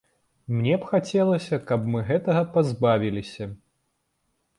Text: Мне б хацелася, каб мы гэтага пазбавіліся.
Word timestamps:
Мне 0.59 0.77
б 0.85 0.87
хацелася, 0.93 1.59
каб 1.71 1.85
мы 1.95 1.99
гэтага 2.07 2.41
пазбавіліся. 2.55 3.49